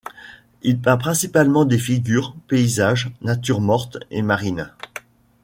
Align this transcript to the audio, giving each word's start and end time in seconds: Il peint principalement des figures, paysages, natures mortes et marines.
Il 0.63 0.79
peint 0.79 0.97
principalement 0.97 1.63
des 1.63 1.77
figures, 1.77 2.35
paysages, 2.47 3.11
natures 3.21 3.61
mortes 3.61 3.99
et 4.09 4.23
marines. 4.23 4.71